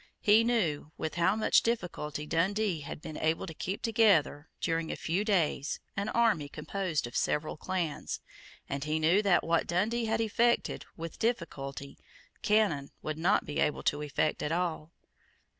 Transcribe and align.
He 0.19 0.43
knew 0.43 0.91
with 0.97 1.13
how 1.13 1.35
much 1.35 1.61
difficulty 1.61 2.25
Dundee 2.25 2.79
had 2.81 3.03
been 3.03 3.17
able 3.17 3.45
to 3.45 3.53
keep 3.53 3.83
together, 3.83 4.49
during 4.59 4.91
a 4.91 4.95
few 4.95 5.23
days, 5.23 5.79
an 5.95 6.09
army 6.09 6.49
composed 6.49 7.05
of 7.05 7.15
several 7.15 7.55
clans; 7.55 8.19
and 8.67 8.83
he 8.83 8.97
knew 8.97 9.21
that 9.21 9.43
what 9.43 9.67
Dundee 9.67 10.05
had 10.05 10.19
effected 10.19 10.85
with 10.97 11.19
difficulty 11.19 11.99
Cannon 12.41 12.89
would 13.03 13.19
not 13.19 13.45
be 13.45 13.59
able 13.59 13.83
to 13.83 14.01
effect 14.01 14.41
at 14.41 14.51
all. 14.51 14.91